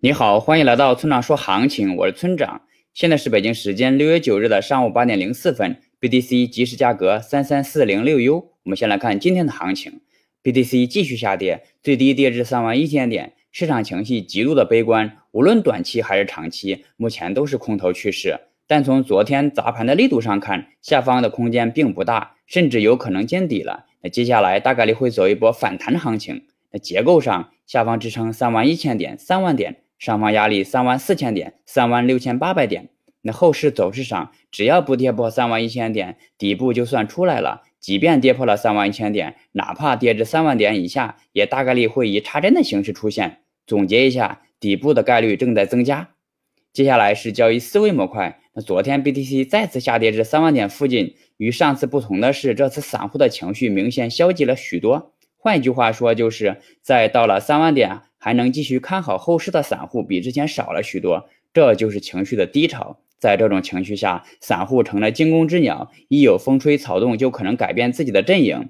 [0.00, 2.62] 你好，欢迎来到村长说行情，我是村长。
[2.94, 8.52] 现在是北京时间六月九日的上午八点零四分，BTC 即时价格三三四零六 U。
[8.62, 10.00] 我们先来看今天的行情
[10.44, 18.38] ，BTC 继续下跌，最低跌至三万一千点，市场情绪极度的悲观，无论短期还是长期，目前都是空头趋势。
[18.68, 23.86] 但从昨天砸盘的力度上看，下方的空间并不大，甚至有可能见底了。
[24.02, 26.44] 那接下来大概率会走一波反弹行情。
[26.70, 29.78] 那结构上，下方支撑三万一千点、三万点。
[29.98, 32.90] 上方压力三万四千点，三万六千八百点。
[33.22, 37.62] 那后市走势上，只要不跌破三万一千点，底部就算出来了。
[37.80, 43.38] 即便跌破了三万一千点，哪怕跌至三万点以下，也大概率会以插针的形式出现。
[43.66, 46.10] 总结一下，底部的概率正在增加。
[46.72, 48.40] 接下来是交易思维模块。
[48.54, 55.12] 那昨天 BTC 再次下跌至三万点附近，与上次不同的是，这次散户的情绪明显消极了许多。
[55.36, 58.02] 换一句话说，就是在到了三万点。
[58.28, 62.98] 还能继续看好后市的散户比之前少了许多，这就是情绪的低潮。
[63.18, 68.68] 在这种情绪下，散户成了惊弓之鸟，一有风吹草动就可能改变自己的阵营。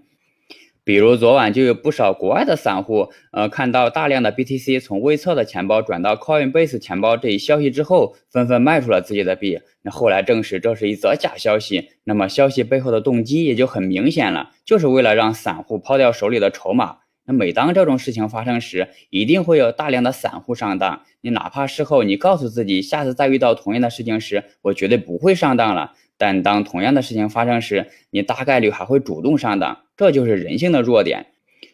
[0.84, 9.59] 比如昨晚就有不少国外的散户，呃，看到大量的 BTC 从微测的钱包转到 Coinbase 钱包这一消息之后，纷纷卖出了自己的币。
[9.83, 16.98] 那后来证实这是一则假消息，那么消息背后的动机也就很明显了，就是为了让散户抛掉手里的筹码。
[17.29, 21.03] 那每当这种事情发生时，一定会有大量的散户上当。
[21.21, 25.93] 你哪怕事后你告诉自己，下次再遇到同样的事情时，我绝对不会上当了。
[26.17, 29.84] 但当同样的事情发生时，你大概率还会主动上当。
[29.95, 31.27] 这就是人性的弱点。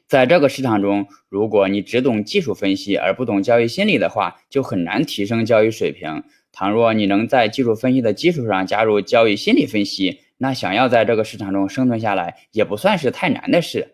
[0.08, 6.24] 在这个市场中，如果你只懂技术分析而不懂交易心理的话，就很难提升交易水平。
[6.50, 13.93] 倘若你能在技术分析的基础上加入交易心理分析，那想要在这个市场中生存下来，也不算是太难的事。